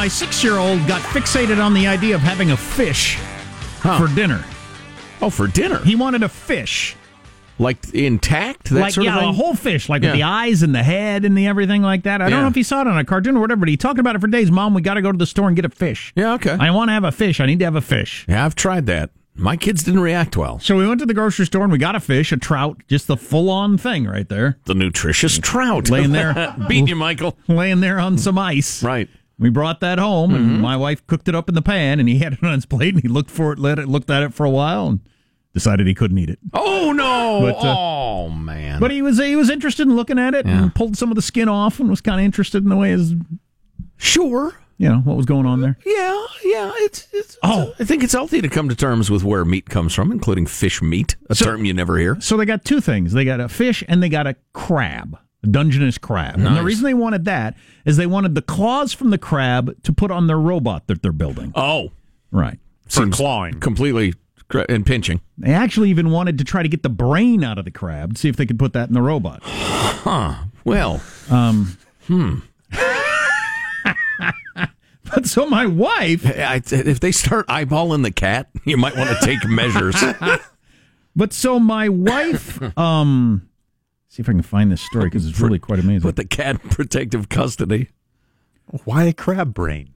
[0.00, 3.16] my six year old got fixated on the idea of having a fish
[3.98, 4.42] for dinner.
[5.20, 6.96] Oh, for dinner, He wanted a fish.
[7.58, 10.74] like intact, that like, sort yeah, of a whole fish, like with the eyes and
[10.74, 12.22] the head and the everything like that.
[12.22, 13.98] I don't know if he saw it on a cartoon or whatever, but he talked
[13.98, 14.50] about it for days.
[14.50, 16.14] Mom, we got to go to the store and get a fish.
[16.16, 16.56] yeah, okay.
[16.58, 17.38] I want to have a fish.
[17.38, 18.24] I need to have a fish.
[18.26, 19.10] yeah, I've tried that.
[19.34, 20.60] My kids didn't react well.
[20.60, 23.06] So we went to the grocery store and we got a fish, a trout, just
[23.06, 27.36] the full on thing right there, The nutritious trout laying there, Beat you, Michael.
[27.48, 28.82] laying there on some ice.
[28.82, 29.10] Right.
[29.40, 32.18] We brought that home, and my wife cooked it up in the pan, and he
[32.20, 34.32] had it on his plate, and he looked for it, let it, looked at it
[34.34, 35.00] for a while, and
[35.54, 36.38] decided he couldn't eat it.
[36.52, 37.40] Oh no!
[37.40, 38.78] But, uh, oh man!
[38.80, 40.62] But he was he was interested in looking at it Yeah.
[40.64, 42.90] and pulled some of the skin off, and was kind of interested in the way
[42.90, 43.14] his
[43.96, 44.54] sure.
[44.78, 45.76] you know what was going on there.
[45.84, 46.72] Yeah, yeah.
[46.76, 47.36] It's, it's.
[47.42, 47.74] Oh.
[47.80, 50.80] I think it's healthy to come to terms with where meat comes from, including fish
[50.82, 52.20] meat, a So- term you never hear.
[52.20, 53.12] So they got two things.
[53.12, 56.34] They got a fish and they got a crab, Dungeness crab.
[56.38, 57.54] And the reason they wanted that
[57.86, 61.12] is they wanted the claws from the crab to put on their robot that they're
[61.12, 61.52] building.
[61.54, 61.92] Oh,
[62.30, 62.58] Right.
[62.86, 63.58] For Seems clawing.
[63.60, 64.14] completely
[64.48, 65.20] cra- and pinching.
[65.38, 68.20] They actually even wanted to try to get the brain out of the crab, to
[68.20, 69.40] see if they could put that in the robot.
[69.44, 70.34] Huh.
[70.64, 71.76] Well, Um
[75.12, 79.16] But so my wife, I, if they start eyeballing the cat, you might want to
[79.26, 79.96] take measures.
[81.16, 83.48] but so my wife, um,
[84.10, 86.02] see if I can find this story because it's really quite amazing.
[86.02, 87.88] Put the cat in protective custody.
[88.84, 89.94] Why a crab brain?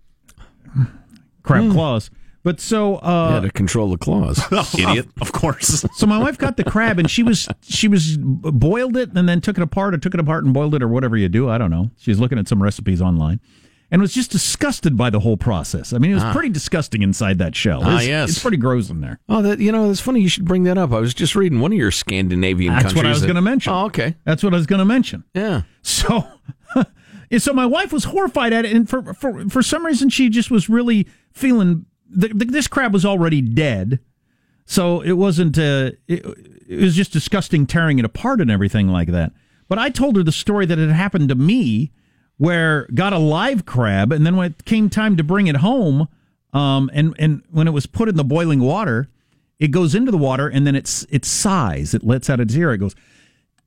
[1.42, 2.10] crab claws.
[2.42, 4.40] But so, uh, yeah, to control the claws.
[4.78, 5.08] Idiot.
[5.20, 5.84] Of course.
[5.94, 9.40] So my wife got the crab and she was she was boiled it and then
[9.40, 11.48] took it apart or took it apart and boiled it or whatever you do.
[11.48, 11.90] I don't know.
[11.96, 13.40] She's looking at some recipes online
[13.90, 15.92] and was just disgusted by the whole process.
[15.92, 17.80] I mean, it was pretty disgusting inside that shell.
[17.84, 18.30] Ah, It's, yes.
[18.30, 19.20] it's pretty gross in there.
[19.28, 20.92] Oh, that you know, it's funny you should bring that up.
[20.92, 22.96] I was just reading one of your Scandinavian That's countries.
[22.96, 23.72] what I was that- going to mention.
[23.72, 24.16] Oh, okay.
[24.24, 25.24] That's what I was going to mention.
[25.34, 25.62] Yeah.
[25.82, 26.26] So,
[27.38, 30.50] so my wife was horrified at it, and for for for some reason she just
[30.50, 34.00] was really feeling the, the, this crab was already dead,
[34.64, 35.58] so it wasn't.
[35.58, 36.24] Uh, it,
[36.66, 39.32] it was just disgusting tearing it apart and everything like that.
[39.68, 41.92] But I told her the story that had happened to me,
[42.36, 46.08] where got a live crab, and then when it came time to bring it home,
[46.52, 49.08] um, and and when it was put in the boiling water,
[49.58, 52.72] it goes into the water, and then it's it sighs, it lets out its ear,
[52.72, 52.94] it goes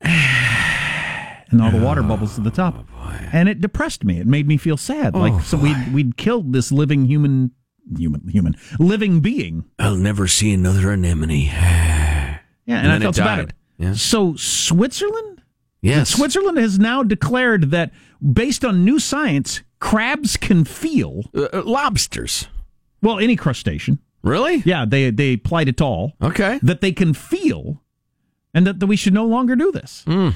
[0.00, 2.86] and all the water bubbles to the top.
[3.32, 4.20] And it depressed me.
[4.20, 5.14] It made me feel sad.
[5.14, 7.52] like so we'd we'd killed this living human
[7.96, 9.64] human human living being.
[9.78, 11.50] I'll never see another anemone.
[12.66, 13.54] Yeah, and, And I felt bad.
[13.78, 13.94] Yeah.
[13.94, 15.42] So Switzerland?
[15.80, 16.10] Yes.
[16.10, 22.48] Switzerland has now declared that based on new science, crabs can feel Uh, uh, lobsters.
[23.02, 23.98] well, any crustacean.
[24.22, 24.62] Really?
[24.64, 26.12] Yeah, they they applied it all.
[26.20, 26.58] Okay.
[26.62, 27.82] That they can feel
[28.52, 30.02] and that, that we should no longer do this.
[30.06, 30.30] Hmm.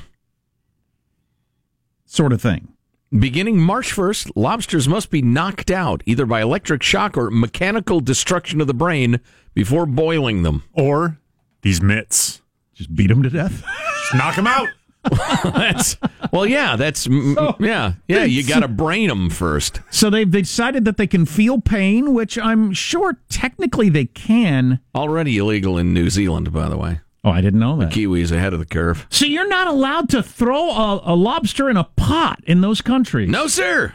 [2.04, 2.69] Sort of thing.
[3.10, 8.60] Beginning March 1st, lobsters must be knocked out either by electric shock or mechanical destruction
[8.60, 9.21] of the brain
[9.54, 10.62] before boiling them.
[10.72, 11.19] Or
[11.62, 12.41] these mitts.
[12.75, 13.62] Just beat them to death.
[14.03, 14.69] Just knock them out.
[15.45, 15.97] That's
[16.33, 18.25] well, yeah, that's So- yeah, yeah.
[18.25, 19.81] You got to brain them first.
[19.91, 24.79] So they've decided that they can feel pain, which I'm sure technically they can.
[24.95, 27.01] Already illegal in New Zealand, by the way.
[27.25, 27.91] Oh, I didn't know that.
[27.93, 29.07] Kiwis ahead of the curve.
[29.11, 33.29] So you're not allowed to throw a, a lobster in a pot in those countries.
[33.29, 33.95] No, sir.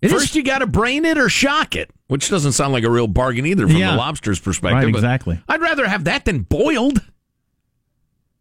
[0.00, 2.84] It is- First, you got to brain it or shock it, which doesn't sound like
[2.84, 3.92] a real bargain either from Yeah.
[3.92, 4.84] the lobster's perspective.
[4.84, 5.40] Right, exactly.
[5.48, 7.02] I'd rather have that than boiled.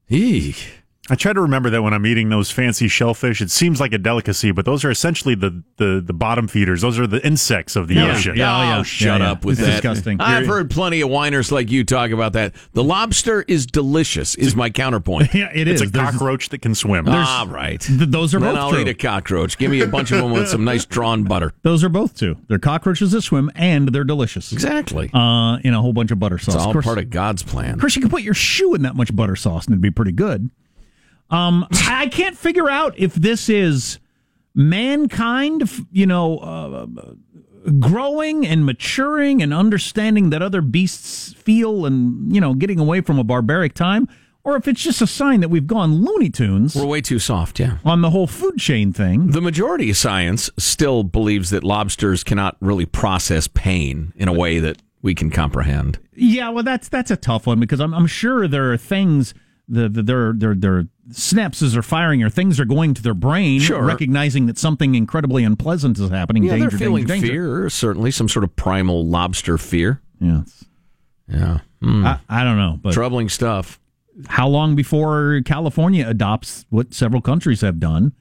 [0.09, 0.76] Eek.
[1.09, 3.97] I try to remember that when I'm eating those fancy shellfish, it seems like a
[3.97, 6.81] delicacy, but those are essentially the, the, the bottom feeders.
[6.81, 8.35] Those are the insects of the Yeah, ocean.
[8.35, 8.57] yeah.
[8.57, 8.83] oh, yeah.
[8.83, 9.31] shut Yeah, yeah.
[9.31, 9.71] up with It's that.
[9.81, 10.19] disgusting.
[10.19, 12.53] I've You're- heard plenty of whiners like you talk about that.
[12.73, 14.35] The lobster is delicious.
[14.35, 15.33] Is my counterpoint.
[15.37, 15.89] Yeah, it It's is.
[15.89, 17.05] a There's- cockroach that can swim.
[17.07, 17.79] Ah, right.
[17.79, 18.81] th- those are then both I'll true.
[18.81, 19.57] eat a cockroach.
[19.57, 21.53] Give me a bunch of them with some nice drawn butter.
[21.61, 22.35] Those are both true.
[22.47, 24.51] They're cockroaches that swim, and they're delicious.
[24.51, 25.09] Exactly.
[25.13, 26.55] Uh, in a whole bunch of butter sauce.
[26.55, 27.75] it's all of course, part of God's plan.
[27.75, 29.91] Of course, you could put your shoe in that much butter sauce, and it'd be
[29.91, 30.49] pretty good.
[31.29, 33.99] Um, I can't figure out if this is
[34.55, 36.87] mankind, you know, uh,
[37.79, 43.19] growing and maturing and understanding that other beasts feel, and you know, getting away from
[43.19, 44.07] a barbaric time,
[44.43, 47.59] or if it's just a sign that we've gone Looney Tunes We're way too soft,
[47.59, 47.79] yeah.
[47.83, 49.31] on the whole food chain thing.
[49.31, 54.59] The majority of science still believes that lobsters cannot really process pain in a way
[54.59, 55.99] that we can comprehend.
[56.15, 59.33] Yeah, well, that's that's a tough one because I'm I'm sure there are things
[59.67, 63.59] the, the their their their synapses are firing or things are going to their brain,
[63.59, 63.83] Sure.
[63.83, 66.43] recognizing that something incredibly unpleasant is happening.
[66.43, 67.59] Yeah, danger, they're feeling danger, danger.
[67.61, 70.01] fear, certainly some sort of primal lobster fear.
[70.19, 70.41] Yeah,
[71.27, 71.59] Yeah.
[71.81, 72.05] Hmm.
[72.05, 73.79] I, I don't know, but Troubling stuff.
[74.27, 78.13] how long before California adopts what several countries have done,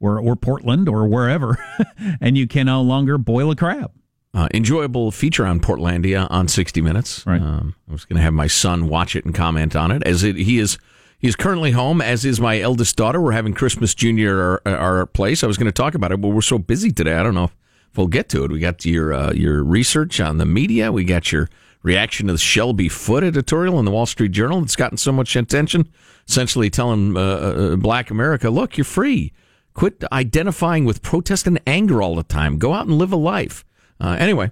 [0.00, 1.56] or or Portland or wherever,
[2.20, 3.92] and you can no longer boil a crab.
[4.34, 7.24] Uh, enjoyable feature on Portlandia on 60 Minutes.
[7.24, 7.40] Right.
[7.40, 10.24] Um, I was going to have my son watch it and comment on it as
[10.24, 10.76] it, he is.
[11.24, 13.18] He's currently home, as is my eldest daughter.
[13.18, 15.42] We're having Christmas Junior at our, our place.
[15.42, 17.14] I was going to talk about it, but we're so busy today.
[17.14, 18.50] I don't know if we'll get to it.
[18.50, 20.92] We got your uh, your research on the media.
[20.92, 21.48] We got your
[21.82, 25.34] reaction to the Shelby Foot editorial in the Wall Street Journal that's gotten so much
[25.34, 25.88] attention,
[26.28, 29.32] essentially telling uh, uh, Black America, "Look, you're free.
[29.72, 32.58] Quit identifying with protest and anger all the time.
[32.58, 33.64] Go out and live a life."
[33.98, 34.50] Uh, anyway,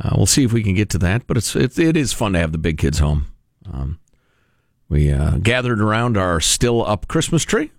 [0.00, 1.26] uh, we'll see if we can get to that.
[1.26, 3.26] But it's, it's it is fun to have the big kids home.
[3.68, 3.98] Um,
[4.88, 7.70] we uh, gathered around our still up Christmas tree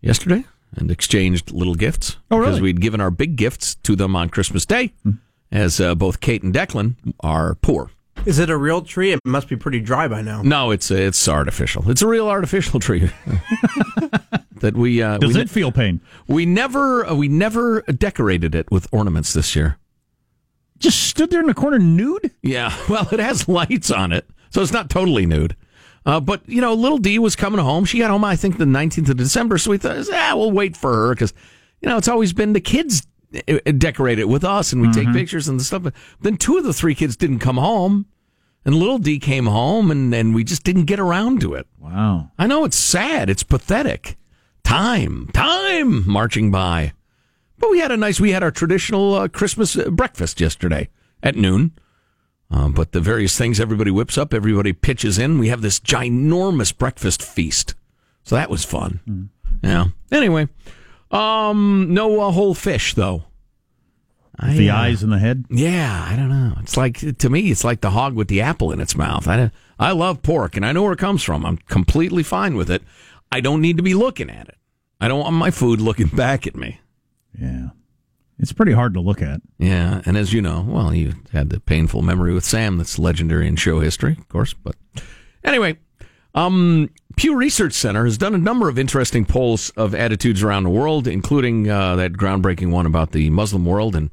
[0.00, 0.44] yesterday
[0.76, 2.48] and exchanged little gifts Oh, really?
[2.50, 4.92] because we'd given our big gifts to them on Christmas Day,
[5.50, 7.90] as uh, both Kate and Declan are poor.
[8.24, 9.12] Is it a real tree?
[9.12, 10.42] It must be pretty dry by now.
[10.42, 11.88] No, it's it's artificial.
[11.90, 13.10] It's a real artificial tree
[14.60, 16.00] that we uh, Does we, it feel pain?
[16.26, 19.78] we never uh, we never decorated it with ornaments this year.
[20.78, 22.32] Just stood there in the corner nude.
[22.42, 25.54] Yeah, well, it has lights on it, so it's not totally nude.
[26.06, 27.84] Uh, but you know, little D was coming home.
[27.84, 29.58] She got home, I think, the nineteenth of December.
[29.58, 31.34] So we thought, ah, we'll wait for her because
[31.82, 33.06] you know it's always been the kids
[33.46, 35.82] uh, decorate it with us, and we take pictures and the stuff.
[35.82, 35.92] But
[36.22, 38.06] then two of the three kids didn't come home,
[38.64, 41.66] and little D came home, and and we just didn't get around to it.
[41.78, 42.30] Wow.
[42.38, 43.28] I know it's sad.
[43.28, 44.16] It's pathetic.
[44.64, 46.94] Time, time marching by.
[47.58, 50.88] But we had a nice, we had our traditional uh, Christmas uh, breakfast yesterday
[51.22, 51.72] at noon.
[52.50, 55.38] Uh, but the various things everybody whips up, everybody pitches in.
[55.38, 57.74] We have this ginormous breakfast feast.
[58.22, 59.30] So that was fun.
[59.62, 59.86] Yeah.
[60.12, 60.48] Anyway,
[61.10, 63.24] um, no uh, whole fish, though.
[64.38, 65.44] I, The uh, eyes and the head.
[65.48, 66.54] yeah, I don't know.
[66.60, 69.26] It's like to me, it's like the hog with the apple in its mouth.
[69.26, 71.44] I I love pork, and I know where it comes from.
[71.46, 72.82] I'm completely fine with it.
[73.32, 74.56] I don't need to be looking at it.
[75.00, 76.80] I don't want my food looking back at me.
[77.40, 77.68] Yeah.
[78.38, 79.40] It's pretty hard to look at.
[79.58, 83.48] Yeah, and as you know, well, you had the painful memory with Sam that's legendary
[83.48, 84.52] in show history, of course.
[84.52, 84.76] But
[85.42, 85.78] anyway,
[86.34, 90.70] um, Pew Research Center has done a number of interesting polls of attitudes around the
[90.70, 94.10] world, including uh, that groundbreaking one about the Muslim world, in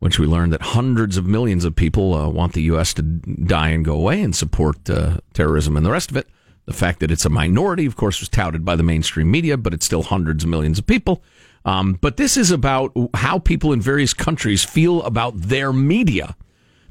[0.00, 2.92] which we learned that hundreds of millions of people uh, want the U.S.
[2.94, 6.28] to die and go away and support uh, terrorism and the rest of it.
[6.66, 9.72] The fact that it's a minority, of course, was touted by the mainstream media, but
[9.72, 11.22] it's still hundreds of millions of people.
[11.66, 16.36] Um, but this is about how people in various countries feel about their media,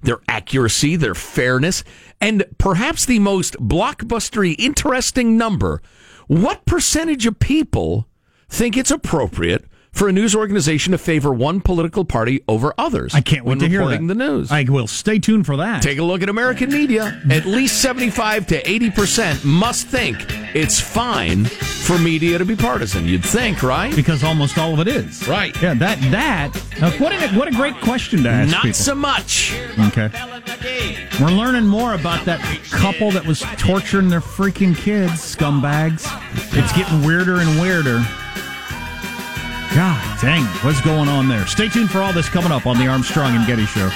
[0.04, 1.84] their accuracy, their fairness,
[2.20, 5.82] and perhaps the most blockbustery, interesting number.
[6.28, 8.08] What percentage of people
[8.50, 9.64] think it's appropriate
[9.94, 13.16] for a news organization to favor one political party over others?
[13.16, 14.06] I can't wait to hear that.
[14.06, 14.52] the news.
[14.52, 15.84] I will stay tuned for that.
[15.84, 17.22] Take a look at American media.
[17.32, 20.18] At least 75 to 80% must think
[20.56, 23.06] it's fine for media to be partisan.
[23.06, 23.94] You'd think, right?
[23.96, 25.28] because almost all of it is.
[25.28, 25.54] Right.
[25.62, 26.54] Yeah, that that.
[26.80, 28.74] Now, what a what a great question to ask Not people.
[28.74, 29.54] so much.
[29.88, 30.10] okay.
[31.20, 32.40] We're learning more about that
[32.72, 36.08] couple that was torturing their freaking kids, scumbags.
[36.58, 38.00] It's getting weirder and weirder.
[39.76, 41.46] God dang, what's going on there?
[41.48, 43.90] Stay tuned for all this coming up on the Armstrong and Getty Show.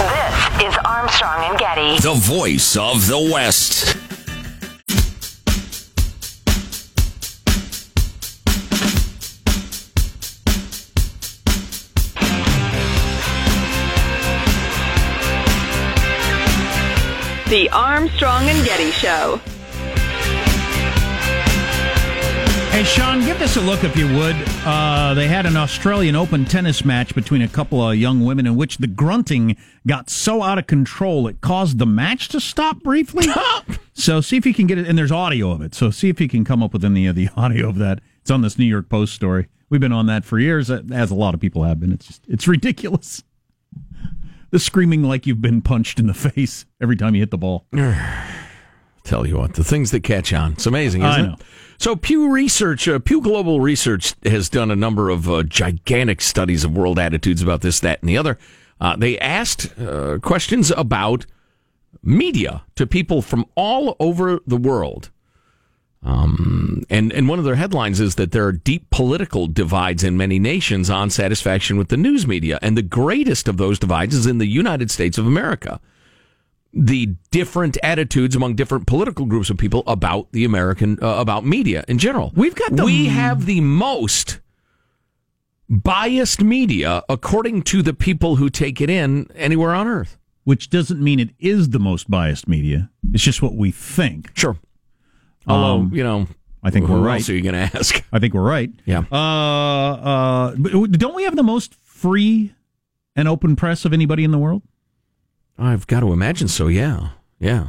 [0.00, 1.98] This is Armstrong and Getty.
[2.02, 3.96] The voice of the West.
[17.54, 19.40] The Armstrong and Getty Show.
[22.72, 24.34] Hey, Sean, give this a look if you would.
[24.66, 28.56] Uh, they had an Australian Open tennis match between a couple of young women in
[28.56, 29.56] which the grunting
[29.86, 33.28] got so out of control it caused the match to stop briefly.
[33.94, 35.76] so see if you can get it, and there's audio of it.
[35.76, 38.00] So see if you can come up with any of the audio of that.
[38.20, 39.46] It's on this New York Post story.
[39.70, 41.92] We've been on that for years, as a lot of people have been.
[41.92, 43.22] It's just, it's ridiculous.
[44.54, 47.66] The screaming like you've been punched in the face every time you hit the ball.
[49.02, 50.52] Tell you what, the things that catch on.
[50.52, 51.40] It's amazing, isn't I it?
[51.76, 56.62] So Pew Research, uh, Pew Global Research has done a number of uh, gigantic studies
[56.62, 58.38] of world attitudes about this, that, and the other.
[58.80, 61.26] Uh, they asked uh, questions about
[62.04, 65.10] media to people from all over the world.
[66.04, 70.16] Um, and, and one of their headlines is that there are deep political divides in
[70.18, 72.58] many nations on satisfaction with the news media.
[72.60, 75.80] And the greatest of those divides is in the United States of America
[76.76, 81.84] the different attitudes among different political groups of people about the American uh, about media
[81.86, 82.32] in general.
[82.34, 84.40] We've got the- we have the most
[85.68, 90.18] biased media according to the people who take it in anywhere on earth.
[90.42, 92.90] Which doesn't mean it is the most biased media.
[93.14, 94.30] It's just what we think.
[94.36, 94.58] Sure.
[95.46, 96.26] Although, Um, you know,
[96.62, 97.16] I think we're right.
[97.20, 98.02] else are you going to ask?
[98.12, 98.70] I think we're right.
[98.86, 99.04] Yeah.
[99.12, 102.54] Uh, uh, don't we have the most free
[103.16, 104.62] and open press of anybody in the world?
[105.58, 106.66] I've got to imagine so.
[106.68, 107.68] Yeah, yeah.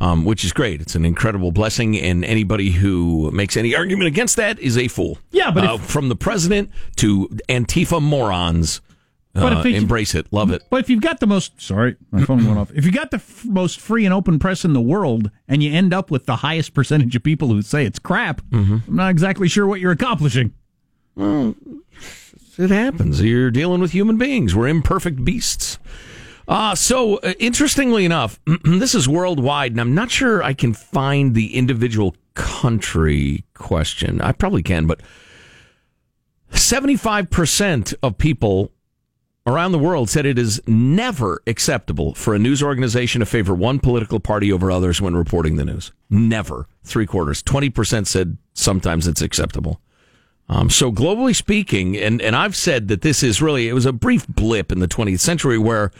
[0.00, 0.80] Um, which is great.
[0.80, 5.18] It's an incredible blessing, and anybody who makes any argument against that is a fool.
[5.30, 8.80] Yeah, but uh, if- from the president to Antifa morons,
[9.34, 10.62] But uh, if it- embrace it, love it.
[10.70, 12.70] But if you've got the most, sorry, my phone went off.
[12.72, 15.72] If you got the f- most free and open press in the world, and you
[15.72, 19.48] end up with the highest percentage of people who say it's crap, I'm not exactly
[19.48, 20.52] sure what you're accomplishing.
[22.56, 23.20] It happens.
[23.20, 24.54] You're dealing with human beings.
[24.54, 25.78] We're imperfect beasts.
[26.46, 31.34] Uh, so, uh, interestingly enough, this is worldwide, and I'm not sure I can find
[31.34, 34.20] the individual country question.
[34.20, 35.00] I probably can, but
[36.52, 38.70] 75% of people
[39.46, 43.78] around the world said it is never acceptable for a news organization to favor one
[43.78, 45.92] political party over others when reporting the news.
[46.08, 46.66] Never.
[46.82, 47.42] Three quarters.
[47.42, 49.80] 20% said sometimes it's acceptable.
[50.48, 53.92] Um, so globally speaking, and, and I've said that this is really, it was a
[53.92, 55.90] brief blip in the 20th century where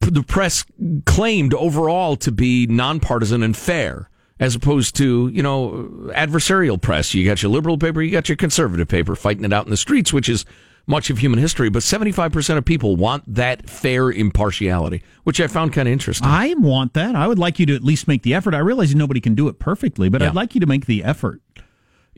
[0.00, 0.64] p- the press
[1.06, 4.08] claimed overall to be nonpartisan and fair,
[4.40, 7.14] as opposed to, you know, adversarial press.
[7.14, 9.76] You got your liberal paper, you got your conservative paper fighting it out in the
[9.76, 10.44] streets, which is
[10.88, 11.68] much of human history.
[11.68, 16.26] But 75% of people want that fair impartiality, which I found kind of interesting.
[16.26, 17.14] I want that.
[17.14, 18.54] I would like you to at least make the effort.
[18.54, 20.28] I realize nobody can do it perfectly, but Yeah.
[20.28, 21.40] I'd like you to make the effort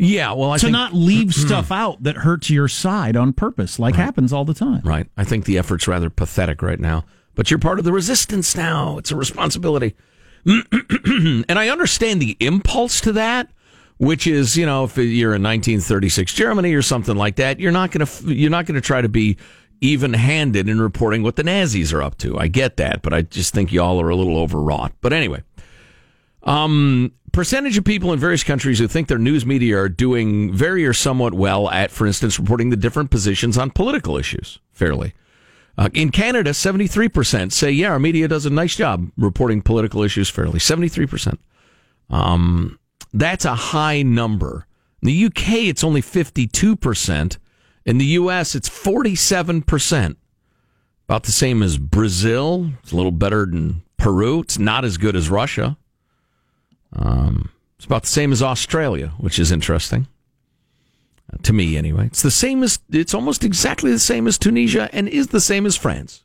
[0.03, 0.73] yeah, well, I to think.
[0.73, 4.81] not leave stuff out that hurts your side on purpose, like happens all the time.
[4.83, 5.07] Right.
[5.15, 7.05] I think the effort's rather pathetic right now.
[7.35, 8.97] But you're part of the resistance now.
[8.97, 9.95] It's a responsibility.
[10.47, 13.51] and I understand the impulse to that,
[14.01, 17.91] which is, you know, if you're in 1936 Germany or something like that, you're not
[17.91, 19.37] going to you're not going to try to be
[19.83, 22.39] even-handed in reporting what the Nazis are up to.
[22.39, 24.93] I get that, but I just think y'all are a little overwrought.
[25.03, 25.43] But anyway,
[26.45, 30.87] um, percentage of people in various countries who think their news media are doing very
[30.87, 35.13] or somewhat well at, for instance, reporting the different positions on political issues fairly.
[35.77, 40.31] Uh, in Canada, 73% say, yeah, our media does a nice job reporting political issues
[40.31, 40.59] fairly.
[40.59, 41.37] 73%.
[42.09, 42.80] Um,
[43.13, 44.67] that's a high number.
[45.03, 47.39] In the UK, it's only 52%.
[47.87, 50.17] In the US, it's 47%.
[51.09, 52.71] About the same as Brazil.
[52.83, 54.41] It's a little better than Peru.
[54.41, 55.77] It's not as good as Russia.
[56.93, 60.07] Um, it's about the same as Australia, which is interesting.
[61.33, 62.07] Uh, to me, anyway.
[62.07, 65.67] It's the same as, it's almost exactly the same as Tunisia and is the same
[65.67, 66.23] as France.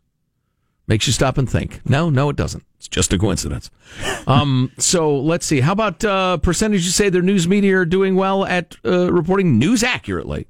[0.88, 1.82] Makes you stop and think.
[1.90, 2.64] No, no, it doesn't.
[2.78, 3.72] It's just a coincidence.
[4.28, 5.62] um, so let's see.
[5.62, 9.58] How about uh, percentage you say their news media are doing well at uh, reporting
[9.58, 10.48] news accurately?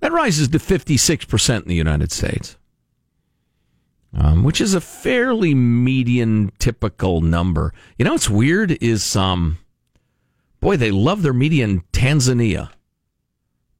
[0.00, 2.56] That rises to 56% in the United States,
[4.14, 7.72] um, which is a fairly median typical number.
[7.98, 9.58] You know what's weird is, um,
[10.60, 12.70] boy, they love their media in Tanzania.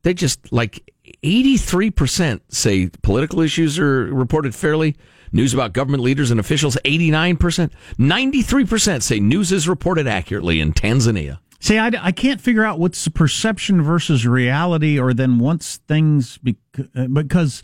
[0.02, 0.90] They just like
[1.22, 4.96] 83% say political issues are reported fairly.
[5.32, 7.70] News about government leaders and officials, 89%.
[7.98, 11.38] 93% say news is reported accurately in Tanzania.
[11.60, 16.38] See, I, I can't figure out what's the perception versus reality, or then once things
[16.38, 16.54] bec-
[16.96, 17.62] uh, because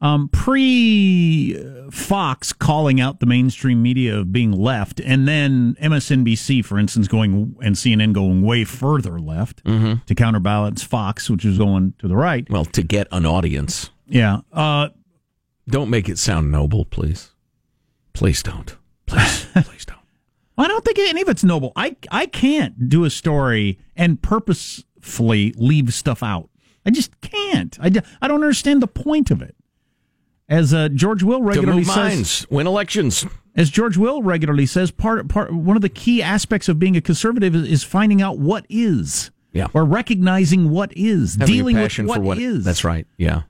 [0.00, 6.64] um, pre uh, Fox calling out the mainstream media of being left, and then MSNBC,
[6.64, 11.94] for instance, going and CNN going way further left to counterbalance Fox, which is going
[11.98, 12.48] to the right.
[12.50, 13.90] Well, to get an audience.
[14.08, 14.88] Yeah, uh,
[15.68, 17.30] Don't make it sound noble, please.
[18.12, 18.76] Please don't.
[19.06, 19.98] Please, please don't.
[20.58, 21.72] I don't think any of it's noble.
[21.76, 26.48] I I can't do a story and purposefully leave stuff out.
[26.86, 27.76] I just can't.
[27.80, 27.86] I,
[28.22, 29.54] I don't understand the point of it.
[30.48, 33.26] As uh, George Will regularly says, minds, win elections.
[33.56, 37.00] as George Will regularly says, part part one of the key aspects of being a
[37.00, 39.66] conservative is, is finding out what is, Yeah.
[39.74, 42.64] or recognizing what is, Having dealing with what what is.
[42.64, 43.06] That's right.
[43.18, 43.42] Yeah.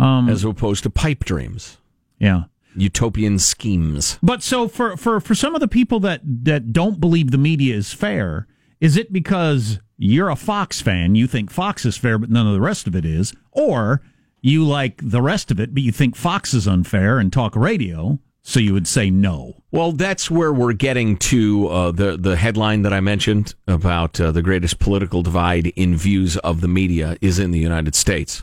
[0.00, 1.76] Um, As opposed to pipe dreams,
[2.18, 2.44] yeah.
[2.74, 4.18] utopian schemes.
[4.22, 7.76] But so for, for, for some of the people that, that don't believe the media
[7.76, 8.46] is fair,
[8.80, 12.54] is it because you're a Fox fan, you think Fox is fair, but none of
[12.54, 13.34] the rest of it is?
[13.52, 14.00] Or
[14.40, 18.18] you like the rest of it, but you think Fox is unfair and talk radio,
[18.42, 19.62] so you would say no?
[19.70, 24.32] Well, that's where we're getting to uh, the the headline that I mentioned about uh,
[24.32, 28.42] the greatest political divide in views of the media is in the United States.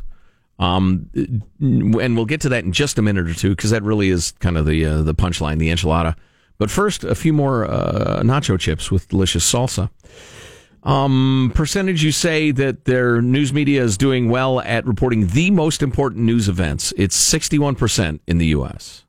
[0.59, 1.09] Um,
[1.59, 4.31] and we'll get to that in just a minute or two because that really is
[4.39, 6.15] kind of the uh, the punchline, the enchilada.
[6.57, 9.89] But first, a few more uh, nacho chips with delicious salsa.
[10.83, 15.83] Um, percentage you say that their news media is doing well at reporting the most
[15.83, 16.93] important news events.
[16.97, 19.05] It's sixty one percent in the U.S.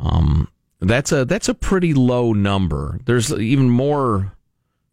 [0.00, 0.48] Um,
[0.80, 3.00] that's a that's a pretty low number.
[3.04, 4.32] There's even more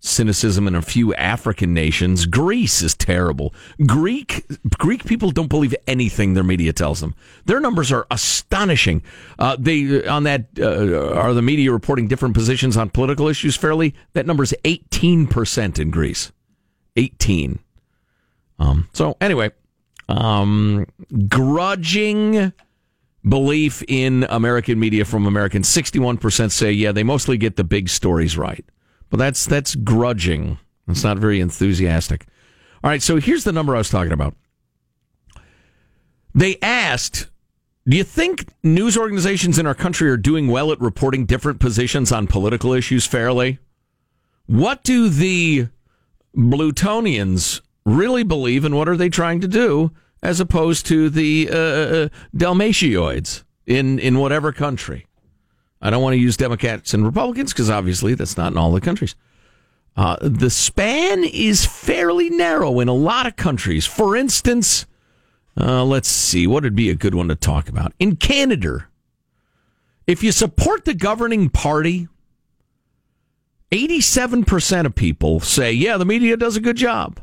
[0.05, 2.25] cynicism in a few African nations.
[2.25, 3.53] Greece is terrible.
[3.85, 4.45] Greek
[4.77, 7.15] Greek people don't believe anything their media tells them.
[7.45, 9.01] Their numbers are astonishing.
[9.39, 13.95] Uh, they on that uh, are the media reporting different positions on political issues fairly.
[14.13, 16.31] That number is eighteen percent in Greece.
[16.95, 17.59] Eighteen.
[18.59, 19.51] Um, so anyway,
[20.07, 20.85] um,
[21.27, 22.53] grudging
[23.27, 25.67] belief in American media from Americans.
[25.67, 28.63] Sixty-one percent say yeah, they mostly get the big stories right.
[29.09, 30.59] But that's that's grudging.
[30.87, 32.25] It's not very enthusiastic.
[32.83, 34.35] All right, so here's the number I was talking about.
[36.33, 37.29] They asked,
[37.87, 42.11] "Do you think news organizations in our country are doing well at reporting different positions
[42.11, 43.59] on political issues fairly?"
[44.47, 45.69] What do the
[46.35, 51.55] Blutonians really believe, and what are they trying to do, as opposed to the uh,
[51.55, 55.07] uh Dalmatioids in in whatever country?
[55.85, 58.81] I don't want to use Democrats and Republicans because obviously that's not in all the
[58.81, 59.13] countries.
[59.95, 63.85] Uh, the span is fairly narrow in a lot of countries.
[63.85, 64.87] For instance,
[65.55, 67.93] uh, let's see, what would be a good one to talk about?
[67.99, 68.87] In Canada,
[70.07, 72.07] if you support the governing party,
[73.71, 77.19] 87% of people say, yeah, the media does a good job.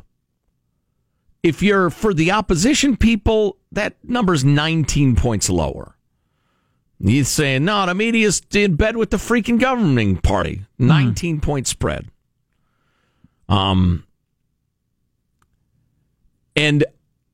[1.43, 5.97] If you're for the opposition people, that number's 19 points lower.
[7.01, 10.61] He's saying, no, the media's in bed with the freaking governing party.
[10.79, 12.07] 19 point spread.
[13.49, 14.05] Um,
[16.55, 16.85] and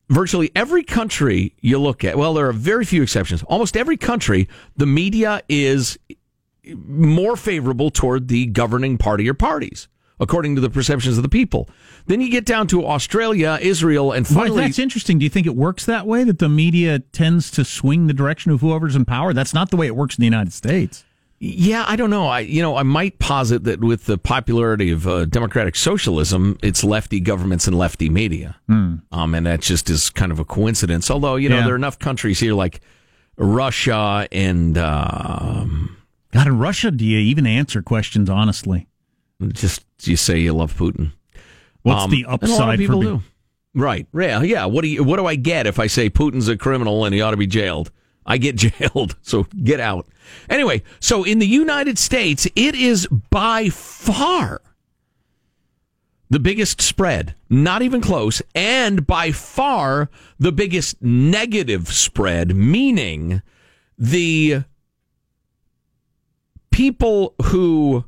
[0.09, 3.43] virtually every country you look at, well, there are very few exceptions.
[3.43, 5.99] Almost every country, the media is
[6.75, 9.87] more favorable toward the governing party or parties,
[10.19, 11.69] according to the perceptions of the people.
[12.07, 15.19] Then you get down to Australia, Israel, and finally, that's interesting.
[15.19, 16.23] Do you think it works that way?
[16.23, 19.33] That the media tends to swing the direction of whoever's in power?
[19.33, 21.03] That's not the way it works in the United States.
[21.41, 22.27] Yeah, I don't know.
[22.27, 26.83] I you know I might posit that with the popularity of uh, democratic socialism, it's
[26.83, 31.09] lefty governments and lefty media, um, and that just is kind of a coincidence.
[31.09, 31.63] Although you know Yeah.
[31.63, 32.81] there are enough countries here like
[33.37, 35.95] Russia and um,
[36.33, 38.87] God, in Russia, do you even answer questions honestly?
[39.47, 41.11] Just you say you love Putin.
[41.83, 43.17] What's Um, the and a lot of upside for people being?
[43.17, 43.23] do.
[43.73, 44.07] Right.
[44.13, 44.41] Yeah.
[44.41, 44.65] Yeah.
[44.65, 45.03] What do you?
[45.03, 47.47] What do I get if I say Putin's a criminal and he ought to be
[47.47, 47.91] jailed?
[48.25, 49.15] I get jailed.
[49.21, 50.07] So get out.
[50.49, 54.61] Anyway, so in the United States, it is by far
[56.31, 63.41] the biggest spread, not even close, and by far the biggest negative spread, meaning
[63.97, 64.63] the
[66.71, 68.05] people who,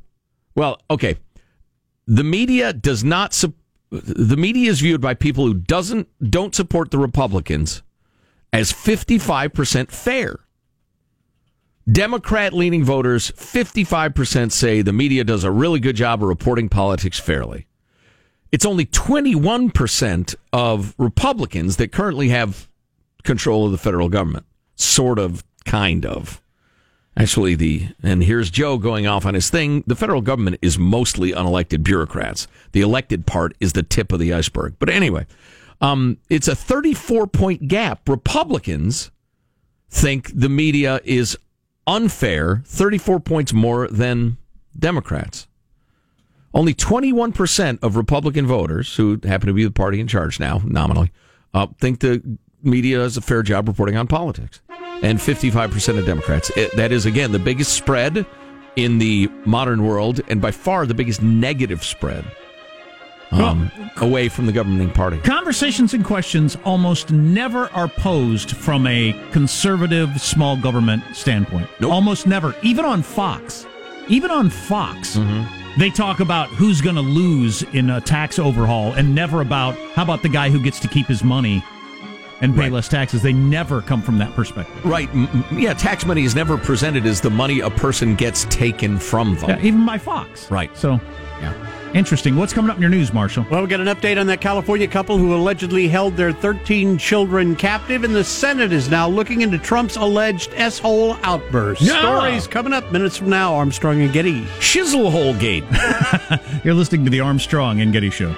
[0.54, 1.16] well, okay,
[2.06, 3.54] the media does not sup-
[3.90, 7.82] the media is viewed by people who doesn't don't support the Republicans
[8.52, 10.40] as 55% fair.
[11.90, 17.18] Democrat leaning voters 55% say the media does a really good job of reporting politics
[17.18, 17.66] fairly.
[18.52, 22.68] It's only 21% of Republicans that currently have
[23.24, 24.46] control of the federal government.
[24.76, 26.41] Sort of, kind of.
[27.16, 29.84] Actually, the and here's Joe going off on his thing.
[29.86, 32.46] The federal government is mostly unelected bureaucrats.
[32.72, 34.76] The elected part is the tip of the iceberg.
[34.78, 35.26] But anyway,
[35.82, 38.08] um, it's a 34 point gap.
[38.08, 39.10] Republicans
[39.90, 41.36] think the media is
[41.86, 44.38] unfair, 34 points more than
[44.78, 45.46] Democrats.
[46.54, 51.10] Only 21% of Republican voters, who happen to be the party in charge now, nominally,
[51.54, 52.22] uh, think the
[52.62, 54.60] media does a fair job reporting on politics.
[55.02, 56.50] And 55% of Democrats.
[56.56, 58.26] It, that is, again, the biggest spread
[58.76, 62.24] in the modern world and by far the biggest negative spread
[63.32, 65.18] um, away from the governing party.
[65.18, 71.68] Conversations and questions almost never are posed from a conservative small government standpoint.
[71.80, 71.92] Nope.
[71.92, 72.54] Almost never.
[72.62, 73.66] Even on Fox.
[74.08, 75.18] Even on Fox.
[75.78, 80.02] They talk about who's going to lose in a tax overhaul and never about how
[80.02, 81.64] about the guy who gets to keep his money
[82.42, 82.72] and pay Right.
[82.72, 83.22] less taxes.
[83.22, 84.84] They never come from that perspective.
[84.84, 85.08] Right.
[85.14, 88.98] m- m- Yeah, tax money is never presented as the money a person gets taken
[88.98, 89.50] from them.
[89.50, 90.50] Yeah, even by Fox.
[90.50, 90.70] Right.
[90.76, 91.00] So,
[91.40, 91.52] Yeah.
[91.94, 92.36] interesting.
[92.36, 93.46] What's coming up in your news, Marshall?
[93.50, 97.54] Well, we got an update on that California couple who allegedly held their 13 children
[97.56, 101.82] captive, and the Senate is now looking into Trump's alleged S-hole outburst.
[101.82, 101.88] No.
[102.00, 103.54] Stories coming up minutes from now.
[103.54, 104.42] Armstrong and Getty.
[104.58, 105.64] Shizzlehole Gate.
[106.64, 108.34] You're listening to the Armstrong and Getty Show.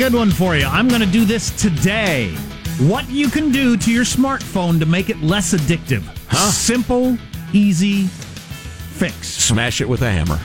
[0.00, 0.64] Good one for you.
[0.64, 2.30] I'm going to do this today.
[2.78, 6.02] What you can do to your smartphone to make it less addictive.
[6.30, 6.50] Huh?
[6.50, 7.18] Simple,
[7.52, 9.28] easy fix.
[9.28, 10.40] Smash it with a hammer.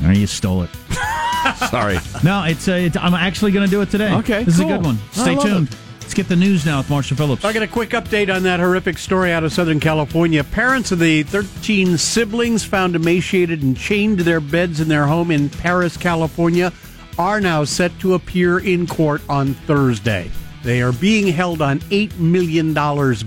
[0.00, 0.70] There you stole it.
[1.68, 1.98] Sorry.
[2.24, 4.10] No, it's, uh, it's I'm actually going to do it today.
[4.14, 4.64] Okay, this cool.
[4.64, 4.98] is a good one.
[5.10, 5.76] Stay love tuned.
[6.00, 7.44] Let's get the news now with Marsha Phillips.
[7.44, 10.42] I got a quick update on that horrific story out of Southern California.
[10.44, 15.30] Parents of the 13 siblings found emaciated and chained to their beds in their home
[15.30, 16.72] in Perris, California,
[17.18, 20.30] are now set to appear in court on Thursday.
[20.62, 22.72] They are being held on $8 million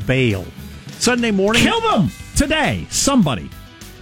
[0.05, 0.45] bail.
[0.99, 1.61] Sunday morning.
[1.63, 2.87] Kill them today.
[2.89, 3.49] Somebody.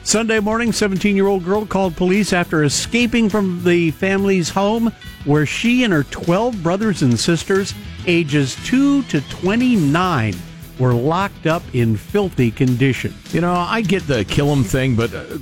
[0.03, 4.91] Sunday morning, 17 year old girl called police after escaping from the family's home
[5.25, 7.73] where she and her 12 brothers and sisters,
[8.05, 10.35] ages 2 to 29,
[10.77, 13.13] were locked up in filthy condition.
[13.31, 15.37] You know, I get the kill 'em thing, but uh,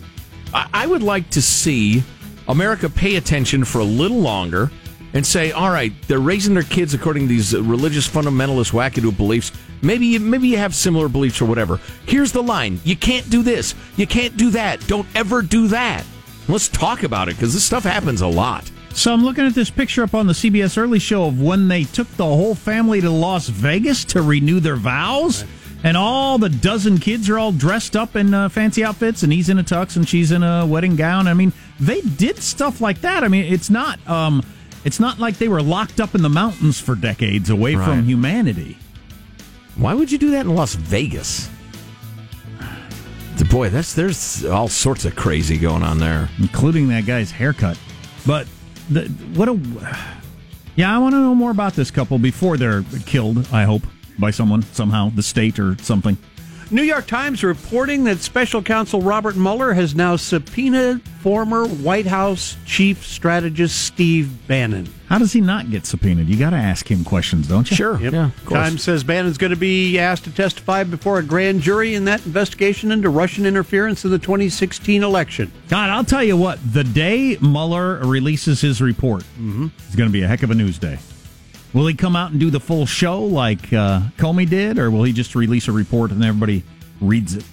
[0.54, 2.04] I, I would like to see
[2.48, 4.72] America pay attention for a little longer
[5.14, 9.52] and say, all right, they're raising their kids according to these religious fundamentalist wackadoo beliefs.
[9.82, 11.80] Maybe you, maybe you have similar beliefs or whatever.
[12.06, 14.86] Here's the line: you can't do this, you can't do that.
[14.88, 16.06] Don't ever do that.
[16.48, 18.70] Let's talk about it because this stuff happens a lot.
[18.94, 21.86] So I'm looking at this picture up on the CBS Early Show of when they
[21.86, 25.46] took the whole family to Las Vegas to renew their vows.
[25.84, 29.50] And all the dozen kids are all dressed up in uh, fancy outfits, and he's
[29.50, 31.28] in a tux and she's in a wedding gown.
[31.28, 33.24] I mean, they did stuff like that.
[33.24, 34.44] I mean, it's not um,
[34.86, 37.86] it's not like they were locked up in the mountains for decades away Right.
[37.86, 38.78] from humanity.
[39.76, 41.50] Why would you do that in Las Vegas?
[43.50, 46.30] Boy, that's there's all sorts of crazy going on there.
[46.40, 47.78] including that guy's haircut.
[48.26, 48.48] But
[48.90, 49.60] the, what a
[50.76, 53.48] yeah, I want to know more about this couple before they're killed.
[53.52, 53.82] I hope
[54.22, 56.18] by someone somehow, the state or something.
[56.72, 62.56] New York Times reporting that special counsel Robert Mueller has now subpoenaed former White House
[62.66, 64.88] chief strategist Steve Bannon.
[65.10, 66.30] How does he not get subpoenaed?
[66.30, 67.76] You got to ask him questions, don't you?
[67.76, 68.14] Sure, Yep.
[68.14, 68.54] yeah, of.
[68.54, 72.26] Times says Bannon's going to be asked to testify before a grand jury in that
[72.26, 75.52] investigation into Russian interference in the 2016 election.
[75.68, 76.58] God, I'll tell you what.
[76.72, 79.68] The day Mueller releases his report, mm-hmm.
[79.86, 81.00] it's going to be a heck of a news day.
[81.74, 85.04] Will he come out and do the full show like uh, Comey did, or will
[85.04, 86.64] he just release a report and everybody
[87.00, 87.46] reads it?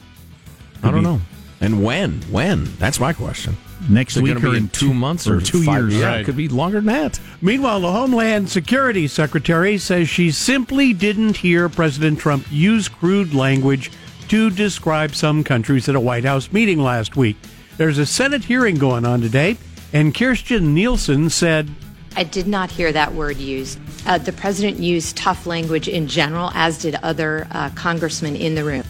[0.82, 1.20] I don't be- know.
[1.60, 2.20] And when?
[2.30, 2.64] When?
[2.78, 3.56] That's my question.
[3.88, 5.94] Next Is it week or be in in two months or, two five- years?
[5.96, 6.20] Yeah, Right.
[6.20, 7.20] it could be longer than that.
[7.40, 13.90] Meanwhile, the Homeland Security Secretary says she simply didn't hear President Trump use crude language
[14.28, 17.36] to describe some countries at a White House meeting last week.
[17.76, 19.56] There's a Senate hearing going on today,
[19.92, 21.70] and Kirstjen Nielsen said,
[22.16, 23.78] I did not hear that word used.
[24.06, 28.64] Uh, the president used tough language in general, as did other uh, congressmen in the
[28.64, 28.84] room.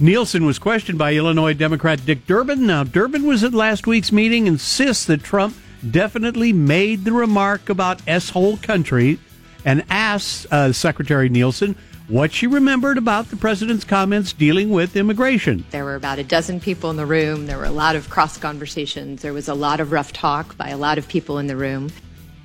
[0.00, 2.66] Nielsen was questioned by Illinois Democrat Dick Durbin.
[2.66, 5.56] Now, Durbin was at last week's meeting, insists that Trump
[5.90, 9.18] definitely made the remark about S-hole country,
[9.64, 15.64] and asks uh, Secretary Nielsen what she remembered about the president's comments dealing with immigration.
[15.70, 17.46] There were about a dozen people in the room.
[17.46, 19.20] There were a lot of cross conversations.
[19.20, 21.90] There was a lot of rough talk by a lot of people in the room.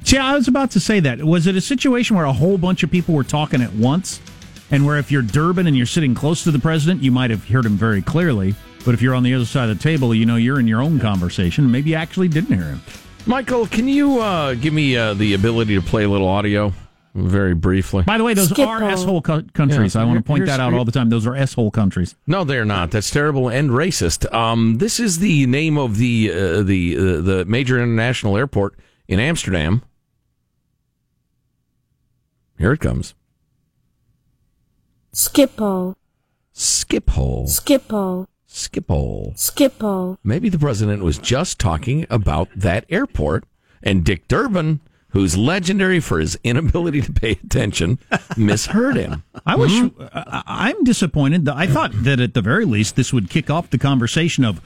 [0.04, 1.24] See, I was about to say that.
[1.24, 4.22] Was it a situation where a whole bunch of people were talking at once?
[4.70, 7.48] And where if you're Durbin and you're sitting close to the president, you might have
[7.48, 8.56] heard him very clearly.
[8.86, 10.82] But if you're on the other side of the table, you know you're in your
[10.82, 11.72] own conversation.
[11.72, 12.82] Maybe you actually didn't hear him.
[13.26, 16.74] Michael, can you uh, give me uh, the ability to play a little audio
[17.16, 18.04] very briefly?
[18.04, 18.90] By the way, those Skip are all.
[18.90, 19.96] asshole co- countries.
[19.96, 21.10] Yeah, I want to point here's- that out all the time.
[21.10, 22.16] Those are asshole countries.
[22.28, 22.92] No, they're not.
[22.92, 24.32] That's terrible and racist.
[24.34, 28.76] Um, this is the name of the uh, the uh, the major international airport
[29.08, 29.84] in Amsterdam.
[32.64, 33.14] Here it comes.
[35.14, 35.96] Schiphol,
[36.56, 37.50] Skiphole.
[37.50, 39.36] Schiphol, Skiphole.
[39.36, 40.18] Schiphol.
[40.24, 43.44] Maybe the president was just talking about that airport,
[43.84, 48.00] and Dick Durbin, who's legendary for his inability to pay attention,
[48.38, 49.24] misheard him.
[49.46, 49.90] I wish hmm?
[50.00, 51.50] uh, I, I'm disappointed.
[51.50, 54.62] I thought that at the very least this would kick off the conversation of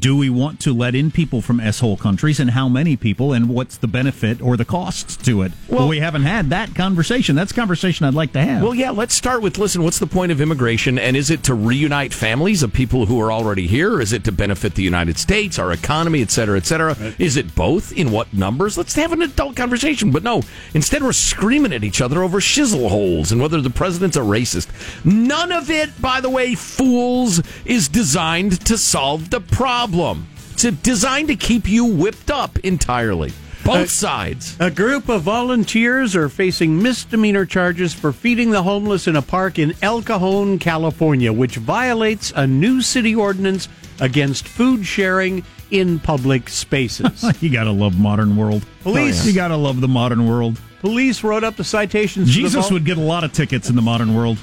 [0.00, 3.48] do we want to let in people from s-hole countries and how many people and
[3.48, 5.50] what's the benefit or the costs to it.
[5.68, 7.34] Well, Well- we haven't had that conversation.
[7.34, 8.62] That's a conversation I'd like to have.
[8.62, 10.98] Well, yeah, let's start with listen, what's the point of immigration?
[11.00, 14.00] And is it to reunite families of people who are already here?
[14.00, 16.96] Is it to benefit the United States, our economy, et cetera, et cetera?
[17.18, 17.92] Is it both?
[17.92, 18.78] In what numbers?
[18.78, 20.12] Let's have an adult conversation.
[20.12, 20.42] But no,
[20.74, 24.68] instead we're screaming at each other over shizzle holes and whether the president's a racist.
[25.04, 29.71] None of it, by the way, fools, is designed to solve the problem.
[30.52, 33.32] It's designed to keep you whipped up entirely.
[33.64, 34.56] Both sides.
[34.60, 39.58] A group of volunteers are facing misdemeanor charges for feeding the homeless in a park
[39.58, 43.68] in El Cajon, California, which violates a new city ordinance
[44.00, 47.24] against food sharing in public spaces.
[47.42, 48.66] you got to love modern world.
[48.82, 50.60] Police- You got to love the modern world.
[50.80, 52.26] Police wrote up the citations.
[52.28, 54.38] to the Jesus vol- would get a lot of tickets in the modern world.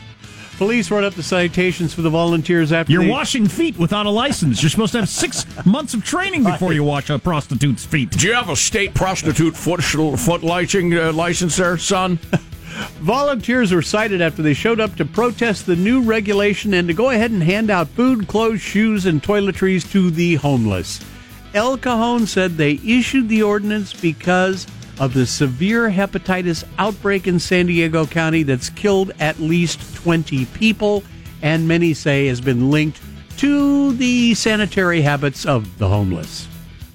[0.59, 4.09] Police wrote up the citations for the volunteers after You're they- washing feet without a
[4.09, 4.61] license.
[4.61, 8.09] You're supposed to have six months of training before you wash a prostitute's feet.
[8.11, 12.17] Do you have a state prostitute foot foot licensing uh, license there, son?
[12.99, 17.09] Volunteers were cited after they showed up to protest the new regulation and to go
[17.11, 20.99] ahead and hand out food, clothes, shoes, and toiletries to the homeless.
[21.53, 24.67] El Cajon said they issued the ordinance because
[24.99, 31.03] of the severe hepatitis outbreak in San Diego County that's killed at least 20 people
[31.41, 32.99] and many say has been linked
[33.37, 36.47] to the sanitary habits of the homeless.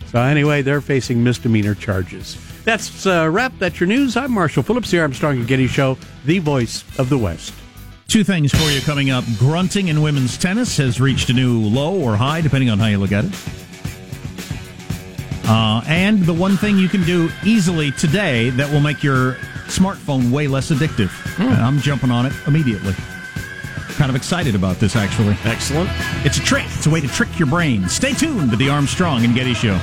[0.06, 2.36] So anyway, they're facing misdemeanor charges.
[2.64, 3.52] That's uh, wrap.
[3.58, 4.16] That's your news.
[4.16, 7.52] I'm Marshall Phillips, the Armstrong and Getty Show, the voice of the West.
[8.08, 9.24] Two things for you coming up.
[9.38, 12.98] Grunting in women's tennis has reached a new low or high, depending on how you
[12.98, 13.32] look at it.
[15.46, 19.34] Uh, and the one thing you can do easily today that will make your
[19.66, 21.10] smartphone way less addictive.
[21.38, 22.94] And I'm jumping on it immediately.
[23.96, 25.36] Kind of excited about this, actually.
[25.44, 25.88] Excellent.
[26.24, 26.64] It's a trick.
[26.66, 27.88] It's a way to trick your brain.
[27.88, 29.78] Stay tuned to the Armstrong and Getty Show.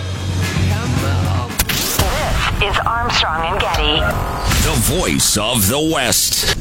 [2.60, 4.00] This is Armstrong and Getty.
[4.66, 6.61] The voice of the West.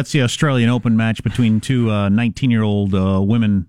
[0.00, 3.66] That's the Australian Open match between two 19 year old uh, women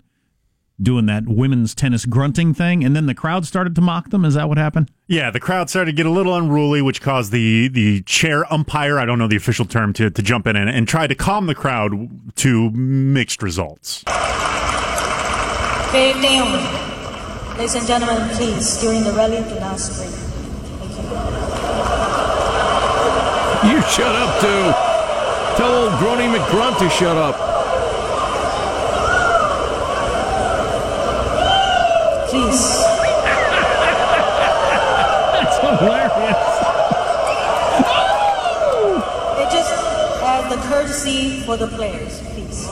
[0.82, 2.86] doing that women's tennis grunting thing.
[2.86, 4.24] And then the crowd started to mock them.
[4.24, 4.90] Is that what happened?
[5.08, 8.98] Yeah, the crowd started to get a little unruly, which caused the the chair umpire,
[8.98, 11.48] I don't know the official term, to, to jump in and, and try to calm
[11.48, 11.92] the crowd
[12.38, 14.04] to mixed results.
[15.92, 17.58] Fair down.
[17.58, 20.10] Ladies and gentlemen, please, during the rally, do not scream.
[20.80, 20.96] Thank
[23.66, 23.76] you.
[23.76, 24.91] You shut up, too.
[25.62, 27.36] Tell old Grony McGrunt to shut up.
[32.30, 32.82] Please.
[35.36, 36.48] That's hilarious.
[39.38, 39.72] It just
[40.24, 42.68] has the courtesy for the players, please.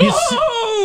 [0.00, 0.38] You see,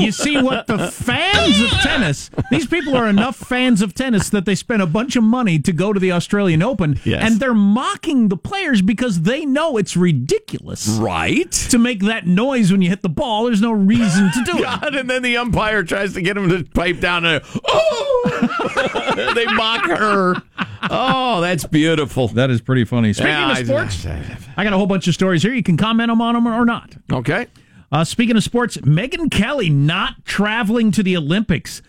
[0.05, 4.45] you see what the fans of tennis, these people are enough fans of tennis that
[4.45, 6.99] they spend a bunch of money to go to the Australian Open.
[7.03, 7.23] Yes.
[7.23, 10.87] And they're mocking the players because they know it's ridiculous.
[10.87, 11.51] Right?
[11.51, 14.65] To make that noise when you hit the ball, there's no reason to do it.
[14.95, 19.85] And then the umpire tries to get him to pipe down and oh, they mock
[19.85, 20.35] her.
[20.89, 22.27] Oh, that's beautiful.
[22.29, 23.13] That is pretty funny.
[23.13, 25.53] Speaking Yeah, of I- sports, I got a whole bunch of stories here.
[25.53, 26.95] You can comment them on them or not.
[27.11, 27.47] Okay.
[27.91, 31.81] Uh, speaking of sports, Megyn Kelly not traveling to the Olympics.